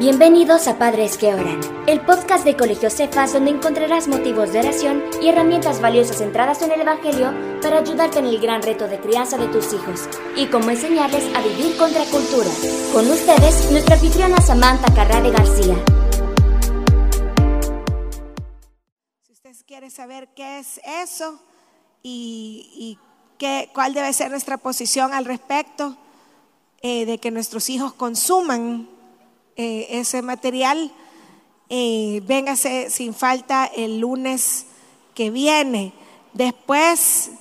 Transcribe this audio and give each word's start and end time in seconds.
Bienvenidos 0.00 0.66
a 0.66 0.78
Padres 0.78 1.18
que 1.18 1.34
Oran, 1.34 1.60
el 1.86 2.00
podcast 2.00 2.42
de 2.46 2.56
Colegio 2.56 2.88
Cefas 2.88 3.34
donde 3.34 3.50
encontrarás 3.50 4.08
motivos 4.08 4.50
de 4.50 4.60
oración 4.60 5.04
y 5.20 5.28
herramientas 5.28 5.82
valiosas 5.82 6.16
centradas 6.16 6.62
en 6.62 6.72
el 6.72 6.80
Evangelio 6.80 7.34
para 7.60 7.80
ayudarte 7.80 8.20
en 8.20 8.24
el 8.24 8.40
gran 8.40 8.62
reto 8.62 8.88
de 8.88 8.98
crianza 8.98 9.36
de 9.36 9.48
tus 9.48 9.74
hijos 9.74 10.08
y 10.36 10.46
cómo 10.46 10.70
enseñarles 10.70 11.24
a 11.36 11.42
vivir 11.42 11.76
contra 11.76 12.02
cultura. 12.06 12.48
Con 12.94 13.10
ustedes, 13.10 13.70
nuestra 13.70 13.96
anfitriona 13.96 14.40
Samantha 14.40 14.90
Carrade 14.94 15.32
García. 15.32 15.76
Si 19.26 19.32
usted 19.34 19.54
quiere 19.66 19.90
saber 19.90 20.28
qué 20.34 20.60
es 20.60 20.80
eso 21.02 21.38
y, 22.02 22.96
qué, 23.36 23.68
cuál 23.74 23.92
debe 23.92 24.14
ser 24.14 24.30
nuestra 24.30 24.56
posición 24.56 25.12
al 25.12 25.26
respecto 25.26 25.94
eh, 26.80 27.04
de 27.04 27.18
que 27.18 27.30
nuestros 27.30 27.68
hijos 27.68 27.92
consuman 27.92 28.99
eh, 29.62 30.00
ese 30.00 30.22
material, 30.22 30.90
eh, 31.68 32.22
véngase 32.24 32.88
sin 32.88 33.12
falta 33.12 33.66
el 33.66 34.00
lunes 34.00 34.64
que 35.14 35.28
viene. 35.28 35.92
Después, 36.32 37.32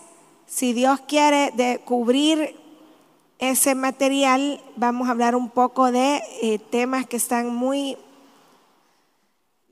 si 0.46 0.74
Dios 0.74 1.00
quiere 1.08 1.80
cubrir 1.86 2.58
ese 3.38 3.74
material, 3.74 4.62
vamos 4.76 5.08
a 5.08 5.12
hablar 5.12 5.34
un 5.34 5.50
poco 5.50 5.94
de 5.94 6.22
eh, 6.42 6.60
temas 6.60 7.08
que 7.08 7.16
están 7.16 7.56
muy 7.56 7.96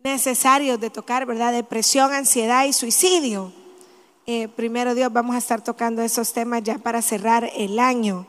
necesarios 0.01 0.79
de 0.79 0.89
tocar, 0.89 1.25
¿verdad? 1.25 1.51
Depresión, 1.51 2.13
ansiedad 2.13 2.63
y 2.63 2.71
suicidio. 2.71 3.51
primero 4.55 4.95
Dios, 4.95 5.11
vamos 5.11 5.35
a 5.35 5.39
estar 5.39 5.61
tocando 5.61 6.01
esos 6.01 6.31
temas 6.31 6.63
ya 6.63 6.77
para 6.77 7.01
cerrar 7.01 7.51
el 7.57 7.77
año 7.77 8.25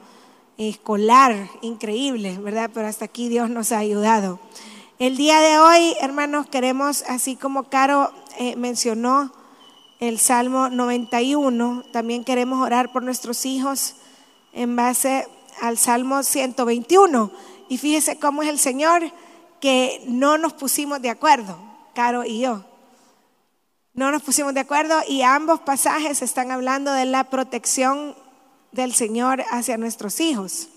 escolar, 0.58 1.48
increíble, 1.62 2.36
¿verdad? 2.38 2.70
Pero 2.74 2.88
hasta 2.88 3.06
aquí 3.06 3.28
Dios 3.28 3.48
nos 3.48 3.72
ha 3.72 3.78
ayudado. 3.78 4.40
El 4.98 5.16
día 5.16 5.40
de 5.40 5.58
hoy, 5.58 5.96
hermanos, 6.00 6.48
queremos, 6.48 7.04
así 7.08 7.36
como 7.36 7.64
Caro 7.64 8.12
eh, 8.38 8.56
mencionó 8.56 9.32
el 10.00 10.18
Salmo 10.18 10.68
91, 10.68 11.84
también 11.92 12.24
queremos 12.24 12.60
orar 12.60 12.92
por 12.92 13.04
nuestros 13.04 13.46
hijos 13.46 13.94
en 14.52 14.74
base 14.74 15.26
al 15.60 15.78
Salmo 15.78 16.22
121. 16.24 17.30
Y 17.68 17.78
fíjese 17.78 18.18
cómo 18.18 18.42
es 18.42 18.48
el 18.48 18.58
Señor 18.58 19.12
que 19.60 20.02
no 20.06 20.38
nos 20.38 20.52
pusimos 20.52 21.00
de 21.00 21.10
acuerdo, 21.10 21.56
Caro 21.94 22.24
y 22.24 22.40
yo. 22.40 22.64
No 23.94 24.10
nos 24.10 24.22
pusimos 24.22 24.54
de 24.54 24.60
acuerdo 24.60 25.00
y 25.08 25.22
ambos 25.22 25.60
pasajes 25.60 26.22
están 26.22 26.50
hablando 26.50 26.92
de 26.92 27.04
la 27.04 27.24
protección 27.24 28.14
del 28.72 28.94
Señor 28.94 29.44
hacia 29.50 29.76
nuestros 29.76 30.20
hijos. 30.20 30.68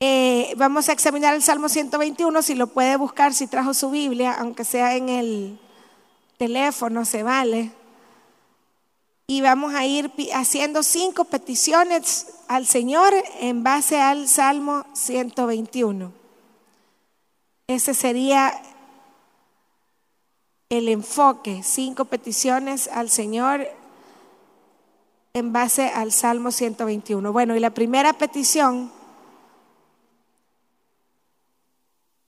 Eh, 0.00 0.54
vamos 0.56 0.88
a 0.88 0.92
examinar 0.92 1.34
el 1.34 1.42
Salmo 1.42 1.68
121, 1.68 2.42
si 2.42 2.54
lo 2.54 2.66
puede 2.66 2.96
buscar, 2.96 3.32
si 3.32 3.46
trajo 3.46 3.72
su 3.72 3.90
Biblia, 3.90 4.32
aunque 4.32 4.64
sea 4.64 4.96
en 4.96 5.08
el 5.08 5.58
teléfono, 6.36 7.04
se 7.04 7.22
vale. 7.22 7.72
Y 9.26 9.40
vamos 9.40 9.74
a 9.74 9.86
ir 9.86 10.12
haciendo 10.34 10.82
cinco 10.82 11.24
peticiones 11.24 12.26
al 12.48 12.66
Señor 12.66 13.14
en 13.40 13.62
base 13.62 13.98
al 13.98 14.28
Salmo 14.28 14.84
121. 14.92 16.12
Ese 17.66 17.94
sería 17.94 18.60
el 20.68 20.88
enfoque, 20.88 21.62
cinco 21.62 22.04
peticiones 22.04 22.88
al 22.88 23.08
Señor 23.08 23.66
en 25.36 25.52
base 25.52 25.88
al 25.88 26.12
Salmo 26.12 26.52
121. 26.52 27.32
Bueno, 27.32 27.56
y 27.56 27.58
la 27.58 27.70
primera 27.70 28.12
petición 28.12 28.92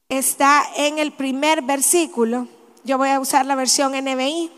está 0.09 0.65
en 0.75 0.99
el 0.99 1.13
primer 1.13 1.63
versículo. 1.63 2.49
Yo 2.83 2.99
voy 2.99 3.11
a 3.11 3.21
usar 3.21 3.47
la 3.47 3.55
versión 3.55 3.93
NBI. 3.93 4.51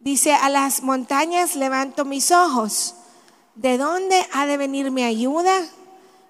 Dice, 0.00 0.34
a 0.34 0.48
las 0.48 0.82
montañas 0.82 1.54
levanto 1.54 2.04
mis 2.04 2.32
ojos. 2.32 2.96
¿De 3.54 3.78
dónde 3.78 4.26
ha 4.32 4.46
de 4.46 4.56
venir 4.56 4.90
mi 4.90 5.04
ayuda? 5.04 5.68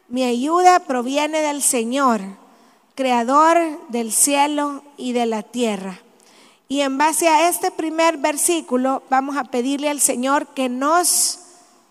Mi 0.09 0.23
ayuda 0.23 0.81
proviene 0.81 1.41
del 1.41 1.63
Señor, 1.63 2.21
creador 2.95 3.57
del 3.89 4.13
cielo 4.13 4.83
y 4.99 5.15
de 5.15 5.25
la 5.25 5.43
tierra. 5.43 5.99
Y 6.69 6.81
en 6.81 6.99
base 6.99 7.29
a 7.29 7.49
este 7.49 7.71
primer 7.71 8.17
versículo 8.17 9.03
vamos 9.09 9.37
a 9.37 9.45
pedirle 9.45 9.89
al 9.89 10.01
Señor 10.01 10.49
que 10.49 10.69
nos 10.69 11.39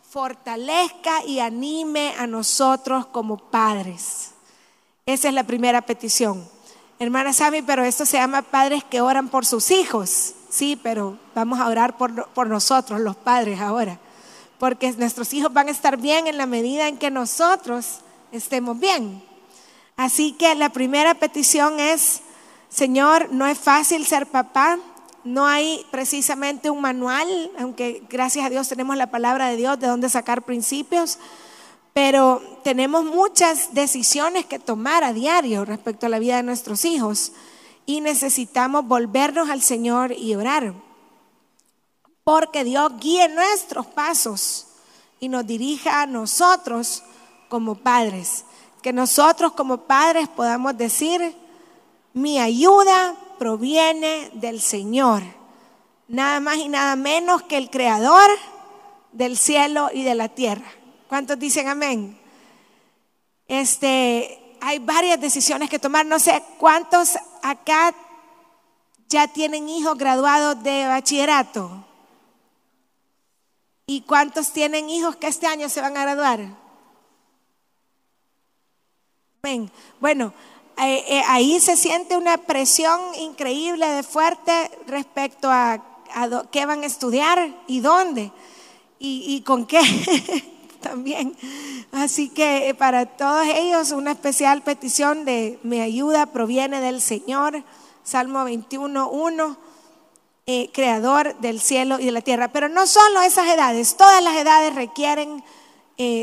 fortalezca 0.09 1.23
y 1.25 1.39
anime 1.39 2.13
a 2.17 2.27
nosotros 2.27 3.05
como 3.07 3.37
padres. 3.37 4.31
Esa 5.05 5.29
es 5.29 5.33
la 5.33 5.43
primera 5.43 5.81
petición. 5.81 6.47
Hermana 6.99 7.33
Sami, 7.33 7.61
pero 7.61 7.83
esto 7.83 8.05
se 8.05 8.17
llama 8.17 8.41
padres 8.41 8.83
que 8.83 9.01
oran 9.01 9.29
por 9.29 9.45
sus 9.45 9.71
hijos. 9.71 10.33
Sí, 10.49 10.79
pero 10.81 11.17
vamos 11.33 11.59
a 11.59 11.67
orar 11.67 11.97
por, 11.97 12.29
por 12.29 12.47
nosotros, 12.47 12.99
los 13.01 13.15
padres 13.15 13.59
ahora. 13.59 13.99
Porque 14.57 14.91
nuestros 14.93 15.33
hijos 15.33 15.51
van 15.53 15.67
a 15.67 15.71
estar 15.71 15.97
bien 15.97 16.27
en 16.27 16.37
la 16.37 16.45
medida 16.45 16.87
en 16.87 16.97
que 16.97 17.11
nosotros 17.11 17.99
estemos 18.31 18.79
bien. 18.79 19.21
Así 19.97 20.33
que 20.33 20.55
la 20.55 20.69
primera 20.69 21.13
petición 21.15 21.79
es 21.79 22.21
Señor, 22.75 23.29
no 23.31 23.47
es 23.47 23.57
fácil 23.57 24.05
ser 24.05 24.27
papá, 24.27 24.77
no 25.23 25.47
hay 25.47 25.85
precisamente 25.91 26.69
un 26.69 26.81
manual, 26.81 27.49
aunque 27.57 28.03
gracias 28.09 28.45
a 28.45 28.49
Dios 28.49 28.67
tenemos 28.67 28.97
la 28.97 29.09
palabra 29.09 29.47
de 29.47 29.55
Dios 29.55 29.79
de 29.79 29.87
dónde 29.87 30.09
sacar 30.09 30.41
principios, 30.41 31.17
pero 31.93 32.41
tenemos 32.65 33.05
muchas 33.05 33.73
decisiones 33.73 34.45
que 34.45 34.59
tomar 34.59 35.05
a 35.05 35.13
diario 35.13 35.63
respecto 35.63 36.05
a 36.05 36.09
la 36.09 36.19
vida 36.19 36.35
de 36.35 36.43
nuestros 36.43 36.83
hijos 36.83 37.31
y 37.85 38.01
necesitamos 38.01 38.85
volvernos 38.85 39.49
al 39.49 39.61
Señor 39.61 40.11
y 40.11 40.35
orar, 40.35 40.73
porque 42.25 42.65
Dios 42.65 42.91
guíe 42.99 43.29
nuestros 43.29 43.85
pasos 43.85 44.67
y 45.21 45.29
nos 45.29 45.47
dirija 45.47 46.01
a 46.01 46.07
nosotros 46.07 47.03
como 47.47 47.75
padres, 47.75 48.43
que 48.81 48.91
nosotros 48.91 49.53
como 49.53 49.77
padres 49.77 50.27
podamos 50.27 50.77
decir, 50.77 51.44
mi 52.15 52.39
ayuda 52.39 53.13
proviene 53.37 54.31
del 54.33 54.61
Señor. 54.61 55.21
Nada 56.07 56.39
más 56.39 56.57
y 56.57 56.69
nada 56.69 56.95
menos 56.95 57.43
que 57.43 57.57
el 57.57 57.69
creador 57.69 58.29
del 59.11 59.37
cielo 59.37 59.89
y 59.93 60.03
de 60.03 60.15
la 60.15 60.29
tierra. 60.29 60.65
¿Cuántos 61.09 61.37
dicen 61.37 61.67
amén? 61.67 62.17
Este, 63.49 64.57
hay 64.61 64.79
varias 64.79 65.19
decisiones 65.19 65.69
que 65.69 65.77
tomar. 65.77 66.05
No 66.05 66.17
sé 66.17 66.41
cuántos 66.57 67.17
acá 67.43 67.93
ya 69.09 69.27
tienen 69.27 69.67
hijos 69.67 69.97
graduados 69.97 70.63
de 70.63 70.87
bachillerato. 70.87 71.85
¿Y 73.87 74.01
cuántos 74.01 74.53
tienen 74.53 74.89
hijos 74.89 75.17
que 75.17 75.27
este 75.27 75.47
año 75.47 75.67
se 75.67 75.81
van 75.81 75.97
a 75.97 76.03
graduar? 76.03 76.39
Amén. 79.43 79.69
Bueno, 79.99 80.33
ahí 80.77 81.59
se 81.59 81.77
siente 81.77 82.17
una 82.17 82.37
presión 82.37 82.99
increíble 83.19 83.87
de 83.87 84.03
fuerte 84.03 84.71
respecto 84.87 85.49
a, 85.49 85.81
qué 86.51 86.65
van 86.65 86.83
a 86.83 86.85
estudiar 86.85 87.53
y 87.67 87.79
dónde 87.79 88.31
y, 88.99 89.41
con 89.41 89.65
qué 89.65 89.81
también. 90.81 91.35
Así 91.91 92.29
que 92.29 92.69
eh, 92.69 92.73
para 92.73 93.05
todos 93.05 93.45
ellos 93.47 93.91
una 93.91 94.11
especial 94.11 94.63
petición 94.63 95.25
de 95.25 95.59
mi 95.63 95.81
ayuda 95.81 96.25
proviene 96.27 96.81
del 96.81 97.01
Señor, 97.01 97.63
Salmo 98.03 98.45
21.1. 98.45 99.57
creador 100.71 101.37
del 101.39 101.59
cielo 101.59 101.99
y 101.99 102.05
de 102.05 102.11
la 102.11 102.21
tierra. 102.21 102.47
Pero 102.51 102.69
no 102.69 102.87
solo 102.87 103.21
esas 103.21 103.47
edades, 103.47 103.95
todas 103.95 104.23
las 104.23 104.35
edades 104.37 104.73
requieren, 104.73 105.43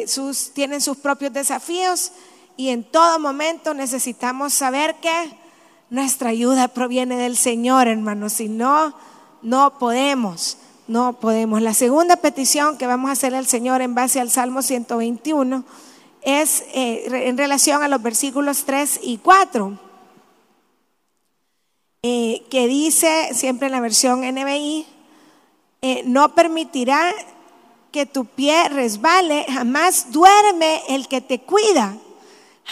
sus, 0.07 0.53
tienen 0.53 0.81
sus 0.81 0.97
propios 0.97 1.33
desafíos 1.33 2.13
y 2.57 2.69
en 2.69 2.85
todo 2.85 3.19
momento 3.19 3.75
necesitamos 3.75 4.53
saber 4.53 4.97
que 4.97 5.37
nuestra 5.91 6.31
ayuda 6.31 6.69
proviene 6.69 7.17
del 7.17 7.37
Señor, 7.37 7.89
hermanos. 7.89 8.35
Si 8.35 8.49
no, 8.49 8.95
no 9.43 9.79
podemos, 9.79 10.59
no 10.89 11.15
podemos. 11.15 11.61
La 11.61 11.75
segunda 11.75 12.17
petición 12.17 12.79
que 12.79 12.87
vamos 12.87 13.11
a 13.11 13.13
hacer 13.13 13.35
al 13.35 13.47
Señor 13.47 13.83
en 13.83 13.95
base 13.95 14.21
al 14.21 14.31
Salmo 14.31 14.63
121 14.63 15.65
es 16.23 16.65
eh, 16.73 17.29
en 17.29 17.37
relación 17.37 17.83
a 17.83 17.89
los 17.89 18.01
versículos 18.03 18.65
3 18.65 19.01
y 19.03 19.19
4, 19.19 19.79
eh, 22.05 22.43
que 22.51 22.67
dice, 22.69 23.31
siempre 23.35 23.67
en 23.67 23.73
la 23.73 23.81
versión 23.81 24.21
NBI, 24.21 24.87
eh, 25.83 26.03
no 26.07 26.35
permitirá 26.35 27.13
que 27.91 28.07
tu 28.07 28.25
pie 28.25 28.69
resbale, 28.69 29.45
jamás 29.49 30.11
duerme 30.11 30.81
el 30.89 31.09
que 31.09 31.21
te 31.21 31.41
cuida. 31.41 31.97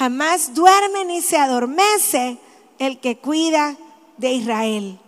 Jamás 0.00 0.54
duerme 0.54 1.04
ni 1.04 1.20
se 1.20 1.36
adormece 1.36 2.38
el 2.78 3.00
que 3.00 3.18
cuida 3.18 3.76
de 4.16 4.32
Israel. 4.32 4.98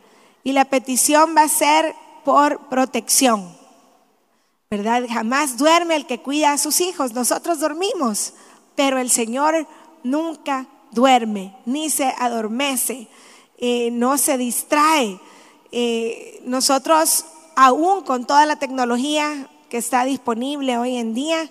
Y 0.45 0.53
la 0.53 0.67
petición 0.67 1.35
va 1.35 1.45
a 1.45 1.49
ser 1.49 1.95
por 2.27 2.69
protección. 2.69 3.57
¿Verdad? 4.71 5.05
Jamás 5.09 5.57
duerme 5.57 5.97
el 5.97 6.05
que 6.05 6.21
cuida 6.21 6.53
a 6.53 6.59
sus 6.59 6.83
hijos. 6.83 7.15
Nosotros 7.15 7.59
dormimos, 7.61 8.35
pero 8.75 8.99
el 8.99 9.11
Señor 9.11 9.67
nunca 10.03 10.67
duerme, 10.91 11.57
ni 11.65 11.89
se 11.89 12.13
adormece, 12.19 13.09
eh, 13.57 13.89
no 13.93 14.19
se 14.19 14.37
distrae. 14.37 15.19
Eh, 15.71 16.43
nosotros, 16.45 17.25
aún 17.57 18.03
con 18.03 18.27
toda 18.27 18.45
la 18.45 18.57
tecnología 18.57 19.49
que 19.71 19.79
está 19.79 20.05
disponible 20.05 20.77
hoy 20.77 20.99
en 20.99 21.15
día, 21.15 21.49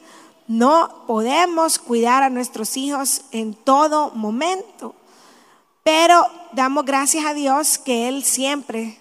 no 0.52 1.06
podemos 1.08 1.80
cuidar 1.80 2.24
a 2.24 2.30
nuestros 2.30 2.76
hijos 2.76 3.22
en 3.32 3.54
todo 3.54 4.12
momento. 4.12 4.94
Pero 5.82 6.28
damos 6.52 6.84
gracias 6.84 7.26
a 7.26 7.34
Dios 7.34 7.78
que 7.78 8.10
Él 8.10 8.26
siempre 8.26 9.00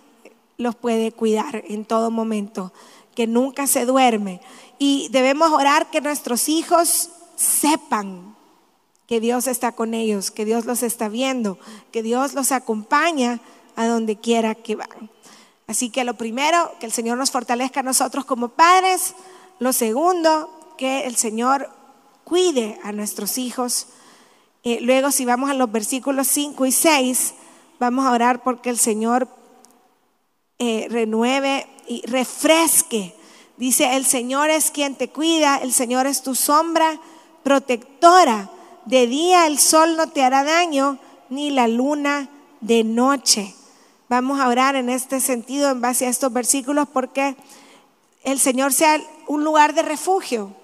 los 0.58 0.76
puede 0.76 1.10
cuidar 1.10 1.64
en 1.66 1.84
todo 1.84 2.12
momento, 2.12 2.72
que 3.16 3.26
nunca 3.26 3.66
se 3.66 3.84
duerme. 3.84 4.40
Y 4.78 5.08
debemos 5.10 5.50
orar 5.50 5.90
que 5.90 6.00
nuestros 6.00 6.48
hijos 6.48 7.10
sepan 7.34 8.36
que 9.08 9.18
Dios 9.18 9.48
está 9.48 9.72
con 9.72 9.92
ellos, 9.92 10.30
que 10.30 10.44
Dios 10.44 10.66
los 10.66 10.84
está 10.84 11.08
viendo, 11.08 11.58
que 11.90 12.04
Dios 12.04 12.34
los 12.34 12.52
acompaña 12.52 13.40
a 13.74 13.88
donde 13.88 14.14
quiera 14.14 14.54
que 14.54 14.76
van. 14.76 15.10
Así 15.66 15.90
que 15.90 16.04
lo 16.04 16.14
primero, 16.14 16.70
que 16.78 16.86
el 16.86 16.92
Señor 16.92 17.18
nos 17.18 17.32
fortalezca 17.32 17.80
a 17.80 17.82
nosotros 17.82 18.24
como 18.24 18.50
padres. 18.50 19.16
Lo 19.58 19.72
segundo, 19.72 20.59
que 20.80 21.02
el 21.04 21.14
Señor 21.14 21.68
cuide 22.24 22.80
a 22.82 22.90
nuestros 22.90 23.36
hijos. 23.36 23.88
Eh, 24.64 24.78
luego, 24.80 25.10
si 25.10 25.26
vamos 25.26 25.50
a 25.50 25.54
los 25.54 25.70
versículos 25.70 26.26
5 26.28 26.64
y 26.64 26.72
6, 26.72 27.34
vamos 27.78 28.06
a 28.06 28.12
orar 28.12 28.42
porque 28.42 28.70
el 28.70 28.78
Señor 28.78 29.28
eh, 30.58 30.86
renueve 30.88 31.66
y 31.86 32.00
refresque. 32.06 33.14
Dice, 33.58 33.94
el 33.94 34.06
Señor 34.06 34.48
es 34.48 34.70
quien 34.70 34.94
te 34.94 35.10
cuida, 35.10 35.58
el 35.58 35.74
Señor 35.74 36.06
es 36.06 36.22
tu 36.22 36.34
sombra 36.34 36.98
protectora. 37.42 38.50
De 38.86 39.06
día 39.06 39.46
el 39.46 39.58
sol 39.58 39.98
no 39.98 40.08
te 40.08 40.22
hará 40.22 40.44
daño, 40.44 40.98
ni 41.28 41.50
la 41.50 41.68
luna 41.68 42.30
de 42.62 42.84
noche. 42.84 43.54
Vamos 44.08 44.40
a 44.40 44.48
orar 44.48 44.76
en 44.76 44.88
este 44.88 45.20
sentido 45.20 45.68
en 45.68 45.82
base 45.82 46.06
a 46.06 46.08
estos 46.08 46.32
versículos 46.32 46.88
porque 46.90 47.36
el 48.24 48.40
Señor 48.40 48.72
sea 48.72 48.98
un 49.26 49.44
lugar 49.44 49.74
de 49.74 49.82
refugio. 49.82 50.56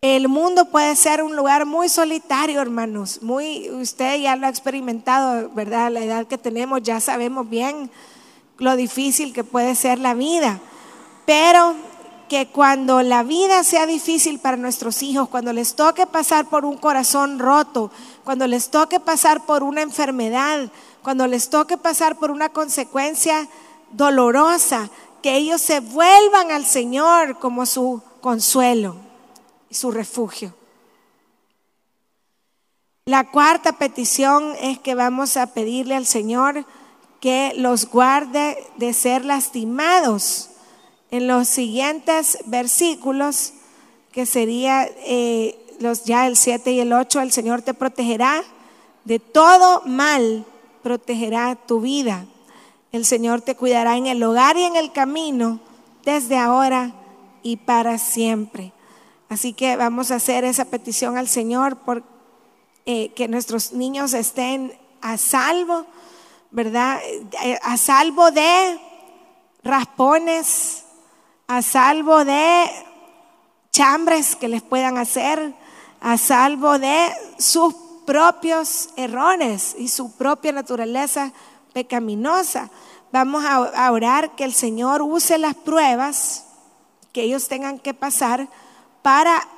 El 0.00 0.28
mundo 0.28 0.66
puede 0.66 0.94
ser 0.94 1.24
un 1.24 1.34
lugar 1.34 1.66
muy 1.66 1.88
solitario, 1.88 2.62
hermanos. 2.62 3.20
Muy, 3.20 3.68
usted 3.68 4.20
ya 4.20 4.36
lo 4.36 4.46
ha 4.46 4.48
experimentado, 4.48 5.50
¿verdad? 5.50 5.90
La 5.90 5.98
edad 5.98 6.28
que 6.28 6.38
tenemos 6.38 6.84
ya 6.84 7.00
sabemos 7.00 7.50
bien 7.50 7.90
lo 8.58 8.76
difícil 8.76 9.32
que 9.32 9.42
puede 9.42 9.74
ser 9.74 9.98
la 9.98 10.14
vida. 10.14 10.60
Pero 11.26 11.74
que 12.28 12.46
cuando 12.46 13.02
la 13.02 13.24
vida 13.24 13.64
sea 13.64 13.86
difícil 13.86 14.38
para 14.38 14.56
nuestros 14.56 15.02
hijos, 15.02 15.30
cuando 15.30 15.52
les 15.52 15.74
toque 15.74 16.06
pasar 16.06 16.48
por 16.48 16.64
un 16.64 16.76
corazón 16.76 17.40
roto, 17.40 17.90
cuando 18.22 18.46
les 18.46 18.70
toque 18.70 19.00
pasar 19.00 19.46
por 19.46 19.64
una 19.64 19.82
enfermedad, 19.82 20.70
cuando 21.02 21.26
les 21.26 21.50
toque 21.50 21.76
pasar 21.76 22.20
por 22.20 22.30
una 22.30 22.50
consecuencia 22.50 23.48
dolorosa, 23.90 24.90
que 25.24 25.34
ellos 25.34 25.60
se 25.60 25.80
vuelvan 25.80 26.52
al 26.52 26.64
Señor 26.64 27.40
como 27.40 27.66
su 27.66 28.00
consuelo 28.20 29.07
y 29.70 29.74
su 29.74 29.90
refugio. 29.90 30.54
La 33.08 33.30
cuarta 33.30 33.72
petición 33.78 34.52
es 34.60 34.78
que 34.78 34.94
vamos 34.94 35.36
a 35.38 35.54
pedirle 35.54 35.94
al 35.94 36.04
Señor 36.04 36.66
que 37.20 37.54
los 37.56 37.88
guarde 37.88 38.58
de 38.76 38.92
ser 38.92 39.24
lastimados. 39.24 40.50
En 41.10 41.26
los 41.26 41.48
siguientes 41.48 42.38
versículos, 42.44 43.54
que 44.12 44.26
sería 44.26 44.84
eh, 45.06 45.58
los, 45.80 46.04
ya 46.04 46.26
el 46.26 46.36
7 46.36 46.70
y 46.72 46.80
el 46.80 46.92
8, 46.92 47.20
el 47.20 47.32
Señor 47.32 47.62
te 47.62 47.72
protegerá 47.72 48.42
de 49.04 49.18
todo 49.18 49.82
mal, 49.86 50.44
protegerá 50.82 51.56
tu 51.56 51.80
vida. 51.80 52.26
El 52.92 53.06
Señor 53.06 53.40
te 53.40 53.54
cuidará 53.54 53.96
en 53.96 54.06
el 54.06 54.22
hogar 54.22 54.58
y 54.58 54.64
en 54.64 54.76
el 54.76 54.92
camino, 54.92 55.60
desde 56.04 56.36
ahora 56.36 56.92
y 57.42 57.56
para 57.56 57.96
siempre. 57.96 58.72
Así 59.28 59.52
que 59.52 59.76
vamos 59.76 60.10
a 60.10 60.16
hacer 60.16 60.44
esa 60.44 60.64
petición 60.64 61.18
al 61.18 61.28
Señor 61.28 61.76
por 61.76 62.02
eh, 62.86 63.12
que 63.14 63.28
nuestros 63.28 63.72
niños 63.72 64.14
estén 64.14 64.72
a 65.02 65.18
salvo, 65.18 65.84
¿verdad? 66.50 66.98
Eh, 67.44 67.58
a 67.62 67.76
salvo 67.76 68.30
de 68.30 68.80
raspones, 69.62 70.84
a 71.46 71.60
salvo 71.60 72.24
de 72.24 72.70
chambres 73.70 74.34
que 74.34 74.48
les 74.48 74.62
puedan 74.62 74.96
hacer, 74.96 75.54
a 76.00 76.16
salvo 76.16 76.78
de 76.78 77.10
sus 77.38 77.74
propios 78.06 78.88
errores 78.96 79.76
y 79.78 79.88
su 79.88 80.16
propia 80.16 80.52
naturaleza 80.52 81.32
pecaminosa. 81.74 82.70
Vamos 83.12 83.44
a 83.44 83.92
orar 83.92 84.34
que 84.36 84.44
el 84.44 84.54
Señor 84.54 85.02
use 85.02 85.36
las 85.36 85.54
pruebas 85.54 86.46
que 87.12 87.22
ellos 87.22 87.48
tengan 87.48 87.78
que 87.78 87.92
pasar 87.92 88.48
para 89.08 89.48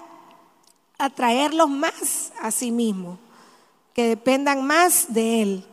atraerlos 0.97 1.69
más 1.69 2.31
a 2.41 2.53
sí 2.53 2.71
mismo, 2.71 3.19
que 3.93 4.05
dependan 4.05 4.65
más 4.65 5.13
de 5.13 5.43
Él 5.43 5.65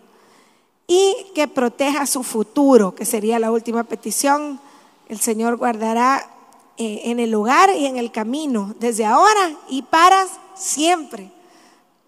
y 0.88 1.16
que 1.36 1.48
proteja 1.48 2.08
su 2.08 2.24
futuro, 2.24 2.96
que 2.96 3.06
sería 3.06 3.38
la 3.38 3.52
última 3.52 3.84
petición. 3.84 4.60
El 5.08 5.20
Señor 5.20 5.58
guardará 5.58 6.28
eh, 6.78 7.02
en 7.04 7.20
el 7.20 7.30
lugar 7.30 7.70
y 7.70 7.86
en 7.86 7.98
el 7.98 8.12
camino, 8.12 8.74
desde 8.80 9.06
ahora 9.06 9.56
y 9.70 9.84
para 9.84 10.26
siempre. 10.56 11.32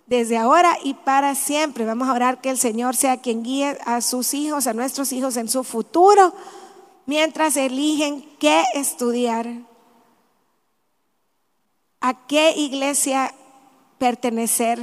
Desde 0.07 0.39
ahora 0.39 0.75
y 0.83 0.95
para 0.95 1.35
siempre. 1.35 1.85
Vamos 1.85 2.09
a 2.09 2.13
orar 2.13 2.41
que 2.41 2.49
el 2.49 2.57
Señor 2.57 2.95
sea 2.95 3.17
quien 3.17 3.43
guíe 3.43 3.77
a 3.85 4.01
sus 4.01 4.33
hijos, 4.33 4.65
a 4.65 4.73
nuestros 4.73 5.13
hijos 5.13 5.37
en 5.37 5.47
su 5.47 5.63
futuro, 5.63 6.33
mientras 7.05 7.57
eligen 7.57 8.27
qué 8.39 8.63
estudiar, 8.73 9.68
a 12.01 12.13
qué 12.27 12.53
iglesia 12.55 13.33
pertenecer, 13.97 14.79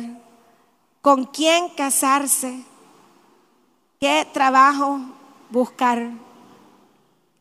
con 1.01 1.25
quién 1.25 1.69
casarse, 1.71 2.63
qué 4.01 4.27
trabajo 4.33 5.01
buscar, 5.51 6.11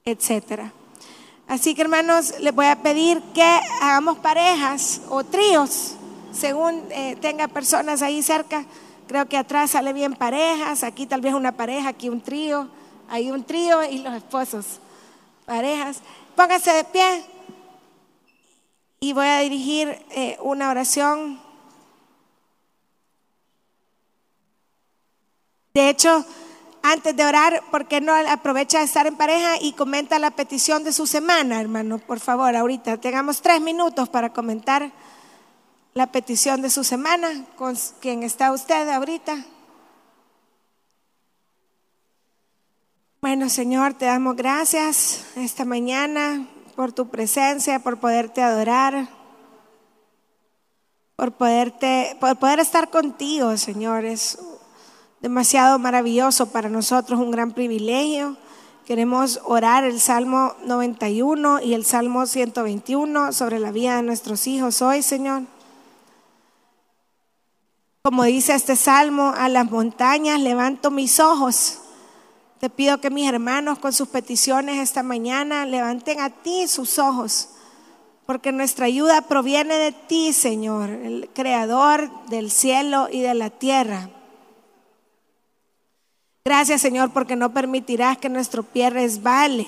etcétera. 0.05 0.71
Así 1.47 1.75
que 1.75 1.81
hermanos, 1.81 2.39
les 2.39 2.55
voy 2.55 2.65
a 2.65 2.81
pedir 2.81 3.21
que 3.33 3.59
hagamos 3.81 4.17
parejas 4.19 5.01
o 5.09 5.23
tríos, 5.23 5.95
según 6.31 6.83
eh, 6.89 7.17
tenga 7.21 7.47
personas 7.47 8.01
ahí 8.01 8.23
cerca. 8.23 8.65
Creo 9.07 9.27
que 9.27 9.37
atrás 9.37 9.71
sale 9.71 9.93
bien 9.93 10.15
parejas, 10.15 10.83
aquí 10.83 11.05
tal 11.05 11.21
vez 11.21 11.33
una 11.33 11.51
pareja, 11.51 11.89
aquí 11.89 12.09
un 12.09 12.21
trío, 12.21 12.67
ahí 13.09 13.29
un 13.29 13.43
trío 13.43 13.83
y 13.83 13.99
los 13.99 14.15
esposos, 14.15 14.79
parejas. 15.45 16.01
Pónganse 16.35 16.73
de 16.73 16.83
pie 16.85 17.34
y 19.05 19.13
voy 19.13 19.27
a 19.27 19.41
dirigir 19.41 20.03
eh, 20.09 20.35
una 20.41 20.71
oración. 20.71 21.39
De 25.75 25.89
hecho, 25.89 26.25
antes 26.81 27.15
de 27.15 27.23
orar, 27.23 27.61
¿por 27.69 27.87
qué 27.87 28.01
no 28.01 28.15
aprovecha 28.15 28.79
de 28.79 28.85
estar 28.85 29.05
en 29.05 29.15
pareja 29.15 29.61
y 29.61 29.73
comenta 29.73 30.17
la 30.17 30.31
petición 30.31 30.83
de 30.83 30.91
su 30.91 31.05
semana, 31.05 31.61
hermano? 31.61 31.99
Por 31.99 32.19
favor, 32.19 32.55
ahorita 32.55 32.97
tengamos 32.99 33.43
tres 33.43 33.61
minutos 33.61 34.09
para 34.09 34.33
comentar 34.33 34.91
la 35.93 36.07
petición 36.07 36.63
de 36.63 36.71
su 36.71 36.83
semana. 36.83 37.45
¿Con 37.57 37.77
quién 38.01 38.23
está 38.23 38.51
usted 38.53 38.89
ahorita? 38.89 39.37
Bueno, 43.21 43.49
Señor, 43.49 43.93
te 43.93 44.05
damos 44.05 44.35
gracias 44.35 45.23
esta 45.35 45.63
mañana 45.63 46.47
por 46.75 46.91
tu 46.91 47.07
presencia, 47.07 47.79
por 47.79 47.97
poderte 47.97 48.41
adorar, 48.41 49.07
por 51.15 51.31
poderte, 51.31 52.17
por 52.19 52.35
poder 52.37 52.59
estar 52.59 52.89
contigo, 52.89 53.55
Señor. 53.57 54.05
Es 54.05 54.37
demasiado 55.21 55.79
maravilloso 55.79 56.51
para 56.51 56.69
nosotros, 56.69 57.19
un 57.19 57.31
gran 57.31 57.51
privilegio. 57.51 58.37
Queremos 58.85 59.39
orar 59.45 59.83
el 59.83 59.99
Salmo 59.99 60.53
91 60.65 61.61
y 61.61 61.73
el 61.73 61.85
Salmo 61.85 62.25
121 62.25 63.31
sobre 63.31 63.59
la 63.59 63.71
vida 63.71 63.95
de 63.95 64.03
nuestros 64.03 64.45
hijos 64.45 64.81
hoy, 64.81 65.01
Señor. 65.01 65.43
Como 68.03 68.23
dice 68.25 68.53
este 68.53 68.75
salmo, 68.75 69.33
a 69.35 69.49
las 69.49 69.71
montañas 69.71 70.39
levanto 70.39 70.91
mis 70.91 71.19
ojos 71.19 71.79
te 72.65 72.71
pido 72.71 72.99
que 72.99 73.11
mis 73.11 73.29
hermanos 73.29 73.77
con 73.77 73.93
sus 73.93 74.07
peticiones 74.07 74.79
esta 74.79 75.03
mañana 75.03 75.67
levanten 75.67 76.19
a 76.19 76.31
ti 76.31 76.67
sus 76.67 76.97
ojos, 76.97 77.49
porque 78.25 78.51
nuestra 78.51 78.87
ayuda 78.87 79.21
proviene 79.21 79.75
de 79.75 79.91
ti, 79.91 80.33
Señor, 80.33 80.89
el 80.89 81.29
creador 81.31 82.09
del 82.25 82.49
cielo 82.49 83.07
y 83.11 83.21
de 83.21 83.35
la 83.35 83.51
tierra. 83.51 84.09
Gracias, 86.43 86.81
Señor, 86.81 87.11
porque 87.13 87.35
no 87.35 87.53
permitirás 87.53 88.17
que 88.17 88.29
nuestro 88.29 88.63
pie 88.63 88.89
resbale. 88.89 89.67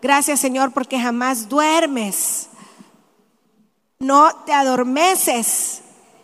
Gracias, 0.00 0.38
Señor, 0.38 0.70
porque 0.70 1.00
jamás 1.00 1.48
duermes. 1.48 2.50
No 3.98 4.32
te 4.46 4.52
adormeces 4.52 5.80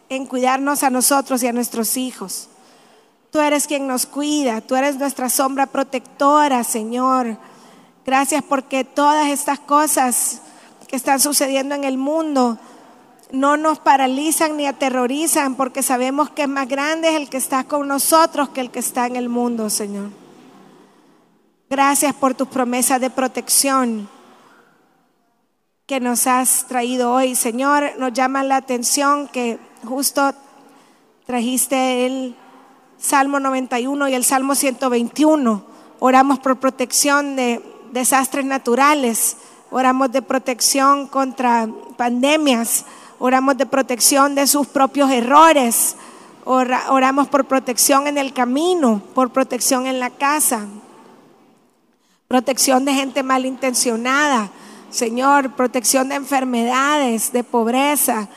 en 0.08 0.26
cuidarnos 0.26 0.84
a 0.84 0.90
nosotros 0.90 1.42
y 1.42 1.48
a 1.48 1.52
nuestros 1.52 1.96
hijos. 1.96 2.50
Tú 3.34 3.40
eres 3.40 3.66
quien 3.66 3.88
nos 3.88 4.06
cuida, 4.06 4.60
tú 4.60 4.76
eres 4.76 4.96
nuestra 4.96 5.28
sombra 5.28 5.66
protectora, 5.66 6.62
Señor. 6.62 7.36
Gracias 8.06 8.44
porque 8.44 8.84
todas 8.84 9.26
estas 9.26 9.58
cosas 9.58 10.40
que 10.86 10.94
están 10.94 11.18
sucediendo 11.18 11.74
en 11.74 11.82
el 11.82 11.98
mundo 11.98 12.58
no 13.32 13.56
nos 13.56 13.80
paralizan 13.80 14.56
ni 14.56 14.68
aterrorizan 14.68 15.56
porque 15.56 15.82
sabemos 15.82 16.30
que 16.30 16.46
más 16.46 16.68
grande 16.68 17.08
es 17.08 17.16
el 17.16 17.28
que 17.28 17.38
está 17.38 17.64
con 17.64 17.88
nosotros 17.88 18.50
que 18.50 18.60
el 18.60 18.70
que 18.70 18.78
está 18.78 19.08
en 19.08 19.16
el 19.16 19.28
mundo, 19.28 19.68
Señor. 19.68 20.10
Gracias 21.68 22.14
por 22.14 22.34
tus 22.34 22.46
promesas 22.46 23.00
de 23.00 23.10
protección 23.10 24.08
que 25.86 25.98
nos 25.98 26.28
has 26.28 26.66
traído 26.68 27.12
hoy. 27.12 27.34
Señor, 27.34 27.94
nos 27.98 28.12
llama 28.12 28.44
la 28.44 28.58
atención 28.58 29.26
que 29.26 29.58
justo 29.84 30.32
trajiste 31.26 32.06
el 32.06 32.36
Salmo 32.98 33.40
91 33.40 34.08
y 34.08 34.14
el 34.14 34.24
Salmo 34.24 34.54
121. 34.54 35.64
Oramos 36.00 36.38
por 36.38 36.56
protección 36.56 37.36
de 37.36 37.62
desastres 37.92 38.44
naturales, 38.44 39.36
oramos 39.70 40.10
de 40.12 40.22
protección 40.22 41.06
contra 41.06 41.68
pandemias, 41.96 42.84
oramos 43.18 43.56
de 43.56 43.66
protección 43.66 44.34
de 44.34 44.46
sus 44.46 44.66
propios 44.66 45.10
errores, 45.10 45.96
oramos 46.44 47.28
por 47.28 47.44
protección 47.44 48.06
en 48.06 48.18
el 48.18 48.32
camino, 48.32 49.00
por 49.14 49.30
protección 49.30 49.86
en 49.86 50.00
la 50.00 50.10
casa, 50.10 50.66
protección 52.28 52.84
de 52.84 52.94
gente 52.94 53.22
malintencionada, 53.22 54.50
Señor, 54.90 55.52
protección 55.56 56.08
de 56.08 56.16
enfermedades, 56.16 57.32
de 57.32 57.42
pobreza, 57.42 58.28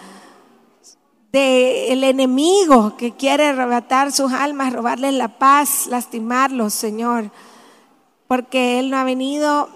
de 1.32 1.92
el 1.92 2.04
enemigo 2.04 2.96
que 2.98 3.12
quiere 3.14 3.48
arrebatar 3.48 4.12
sus 4.12 4.32
almas, 4.32 4.74
robarles 4.74 5.14
la 5.14 5.28
paz, 5.28 5.88
lastimarlos, 5.88 6.74
Señor, 6.74 7.32
porque 8.28 8.80
Él 8.80 8.90
no 8.90 8.98
ha 8.98 9.04
venido 9.04 9.70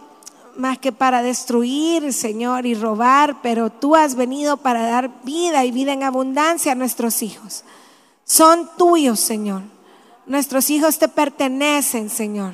más 0.57 0.77
que 0.77 0.91
para 0.91 1.21
destruir, 1.21 2.13
Señor, 2.13 2.65
y 2.65 2.75
robar, 2.75 3.41
pero 3.41 3.69
tú 3.69 3.95
has 3.95 4.15
venido 4.15 4.57
para 4.57 4.83
dar 4.83 5.23
vida 5.23 5.65
y 5.65 5.71
vida 5.71 5.93
en 5.93 6.03
abundancia 6.03 6.73
a 6.73 6.75
nuestros 6.75 7.21
hijos. 7.21 7.63
Son 8.23 8.69
tuyos, 8.77 9.19
Señor. 9.19 9.61
Nuestros 10.25 10.69
hijos 10.69 10.99
te 10.99 11.07
pertenecen, 11.07 12.09
Señor. 12.09 12.53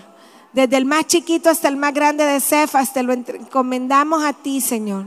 Desde 0.53 0.77
el 0.77 0.85
más 0.85 1.05
chiquito 1.07 1.49
hasta 1.49 1.67
el 1.67 1.77
más 1.77 1.93
grande 1.93 2.23
de 2.23 2.39
Cefas, 2.39 2.93
te 2.93 3.03
lo 3.03 3.13
encomendamos 3.13 4.23
a 4.23 4.33
ti, 4.33 4.61
Señor. 4.61 5.05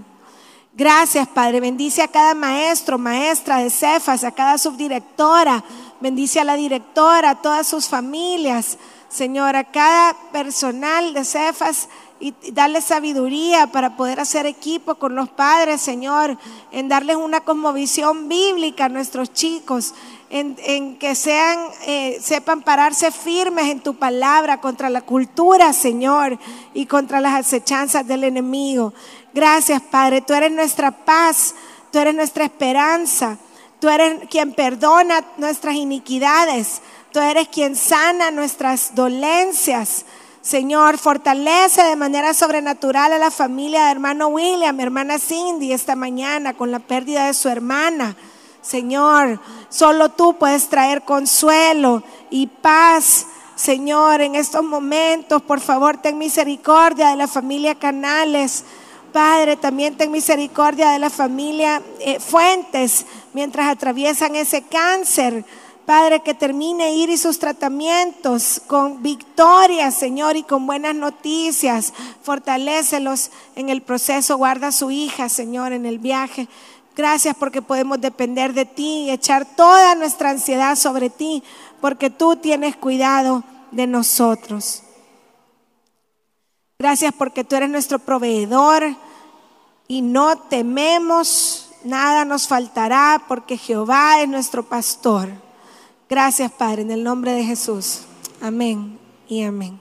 Gracias, 0.81 1.29
Padre. 1.29 1.61
Bendice 1.61 2.01
a 2.01 2.09
cada 2.09 2.35
maestro, 2.35 2.97
maestra 2.97 3.59
de 3.59 3.69
Cefas, 3.69 4.25
a 4.25 4.31
cada 4.31 4.57
subdirectora. 4.57 5.63
Bendice 6.01 6.41
a 6.41 6.45
la 6.45 6.55
directora, 6.55 7.29
a 7.29 7.43
todas 7.43 7.67
sus 7.67 7.87
familias. 7.87 8.79
Señor, 9.11 9.57
a 9.57 9.65
cada 9.65 10.17
personal 10.33 11.13
de 11.13 11.27
Cefas 11.27 11.91
y 12.19 12.35
darle 12.53 12.81
sabiduría 12.81 13.67
para 13.67 13.97
poder 13.97 14.21
hacer 14.21 14.47
equipo 14.47 14.95
con 14.95 15.15
los 15.15 15.31
padres, 15.31 15.81
Señor, 15.81 16.39
en 16.71 16.89
darles 16.89 17.17
una 17.17 17.41
cosmovisión 17.41 18.29
bíblica 18.29 18.85
a 18.87 18.89
nuestros 18.91 19.33
chicos, 19.33 19.95
en, 20.29 20.97
que 20.99 21.15
sean, 21.15 21.59
eh, 21.87 22.19
sepan 22.23 22.63
pararse 22.63 23.11
firmes 23.11 23.69
en 23.69 23.81
tu 23.81 23.97
palabra 23.97 24.61
contra 24.61 24.89
la 24.89 25.01
cultura, 25.01 25.73
Señor, 25.73 26.39
y 26.73 26.87
contra 26.87 27.21
las 27.21 27.35
acechanzas 27.35 28.07
del 28.07 28.25
enemigo. 28.25 28.93
Gracias, 29.33 29.81
Padre, 29.83 30.23
tú 30.23 30.33
eres 30.35 30.51
nuestra 30.51 30.91
paz, 30.91 31.55
tú 31.93 31.99
eres 31.99 32.15
nuestra 32.15 32.45
esperanza, 32.45 33.39
tú 33.79 33.89
eres 33.89 34.29
quien 34.29 34.53
perdona 34.53 35.25
nuestras 35.37 35.75
iniquidades, 35.75 36.83
tú 37.13 37.21
eres 37.21 37.49
quien 37.49 37.77
sana 37.77 38.31
nuestras 38.31 38.95
dolencias. 38.95 40.05
Señor, 40.43 40.99
fortalece 40.99 41.83
de 41.83 41.97
manera 41.97 42.35
sobrenatural 42.35 43.13
a 43.13 43.19
la 43.19 43.31
familia 43.31 43.85
de 43.85 43.91
hermano 43.93 44.29
William, 44.29 44.81
hermana 44.81 45.19
Cindy, 45.19 45.73
esta 45.73 45.95
mañana 45.95 46.55
con 46.55 46.71
la 46.71 46.79
pérdida 46.79 47.27
de 47.27 47.35
su 47.35 47.49
hermana. 47.49 48.17
Señor, 48.63 49.39
solo 49.69 50.11
tú 50.11 50.37
puedes 50.39 50.69
traer 50.69 51.03
consuelo 51.03 52.03
y 52.31 52.47
paz. 52.47 53.27
Señor, 53.55 54.23
en 54.23 54.35
estos 54.35 54.65
momentos, 54.65 55.43
por 55.43 55.61
favor, 55.61 55.99
ten 55.99 56.17
misericordia 56.17 57.11
de 57.11 57.17
la 57.17 57.29
familia 57.29 57.75
Canales. 57.75 58.65
Padre, 59.13 59.57
también 59.57 59.97
ten 59.97 60.11
misericordia 60.11 60.91
de 60.91 60.99
la 60.99 61.11
familia 61.11 61.83
eh, 62.01 62.21
Fuentes 62.21 63.07
mientras 63.33 63.69
atraviesan 63.69 64.37
ese 64.37 64.63
cáncer. 64.63 65.45
Padre, 65.87 66.21
que 66.21 66.35
termine 66.35 66.95
ir 66.95 67.11
y 67.11 67.17
sus 67.17 67.39
tratamientos 67.39 68.63
con 68.67 69.03
victoria, 69.03 69.91
Señor, 69.91 70.37
y 70.37 70.45
con 70.45 70.67
buenas 70.67 70.95
noticias. 70.95 71.93
Fortalécelos 72.23 73.31
en 73.57 73.71
el 73.71 73.83
proceso. 73.83 74.37
Guarda 74.37 74.69
a 74.69 74.73
su 74.73 74.91
hija, 74.93 75.29
Señor, 75.29 75.73
en 75.73 75.87
el 75.87 75.99
viaje. 75.99 76.47
Gracias 76.97 77.35
porque 77.37 77.63
podemos 77.63 78.01
depender 78.01 78.53
de 78.53 78.67
ti 78.67 79.07
y 79.07 79.11
echar 79.11 79.45
toda 79.45 79.95
nuestra 79.97 80.31
ansiedad 80.31 80.77
sobre 80.77 81.11
ti, 81.11 81.43
porque 81.81 82.11
tú 82.11 82.37
tienes 82.37 82.77
cuidado 82.77 83.43
de 83.73 83.87
nosotros. 83.87 84.83
Gracias 86.81 87.13
porque 87.13 87.45
tú 87.45 87.57
eres 87.57 87.69
nuestro 87.69 87.99
proveedor 87.99 88.97
y 89.87 90.01
no 90.01 90.39
tememos, 90.39 91.69
nada 91.85 92.25
nos 92.25 92.49
faltará 92.49 93.23
porque 93.29 93.59
Jehová 93.59 94.23
es 94.23 94.29
nuestro 94.31 94.63
pastor. 94.63 95.29
Gracias 96.09 96.51
Padre, 96.51 96.81
en 96.81 96.91
el 96.91 97.05
nombre 97.05 97.33
de 97.33 97.45
Jesús. 97.45 98.05
Amén 98.41 98.99
y 99.29 99.43
amén. 99.43 99.79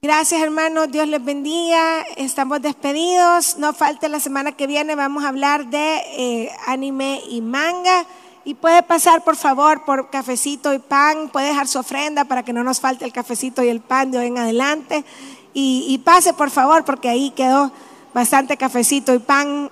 Gracias 0.00 0.40
hermanos, 0.40 0.88
Dios 0.92 1.08
les 1.08 1.24
bendiga. 1.24 2.02
Estamos 2.16 2.62
despedidos. 2.62 3.58
No 3.58 3.72
falte 3.72 4.08
la 4.08 4.20
semana 4.20 4.52
que 4.52 4.68
viene, 4.68 4.94
vamos 4.94 5.24
a 5.24 5.30
hablar 5.30 5.66
de 5.66 5.96
eh, 6.16 6.52
anime 6.68 7.22
y 7.28 7.40
manga. 7.40 8.06
Y 8.48 8.54
puede 8.54 8.82
pasar 8.82 9.24
por 9.24 9.36
favor 9.36 9.84
por 9.84 10.08
cafecito 10.08 10.72
y 10.72 10.78
pan, 10.78 11.28
puede 11.28 11.48
dejar 11.48 11.68
su 11.68 11.80
ofrenda 11.80 12.24
para 12.24 12.44
que 12.44 12.54
no 12.54 12.64
nos 12.64 12.80
falte 12.80 13.04
el 13.04 13.12
cafecito 13.12 13.62
y 13.62 13.68
el 13.68 13.80
pan 13.80 14.10
de 14.10 14.16
hoy 14.16 14.28
en 14.28 14.38
adelante. 14.38 15.04
Y, 15.52 15.84
y 15.86 15.98
pase 15.98 16.32
por 16.32 16.48
favor 16.48 16.82
porque 16.86 17.10
ahí 17.10 17.30
quedó 17.32 17.70
bastante 18.14 18.56
cafecito 18.56 19.12
y 19.12 19.18
pan. 19.18 19.70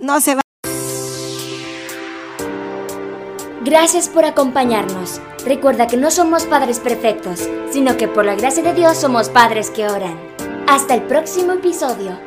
No 0.00 0.22
se 0.22 0.36
va. 0.36 0.40
Gracias 3.62 4.08
por 4.08 4.24
acompañarnos. 4.24 5.20
Recuerda 5.44 5.86
que 5.86 5.98
no 5.98 6.10
somos 6.10 6.46
padres 6.46 6.80
perfectos, 6.80 7.46
sino 7.72 7.98
que 7.98 8.08
por 8.08 8.24
la 8.24 8.36
gracia 8.36 8.62
de 8.62 8.72
Dios 8.72 8.96
somos 8.96 9.28
padres 9.28 9.68
que 9.68 9.86
oran. 9.86 10.18
Hasta 10.66 10.94
el 10.94 11.02
próximo 11.02 11.52
episodio. 11.52 12.18